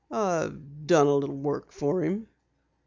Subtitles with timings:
[0.09, 2.25] "I've done a little work for him."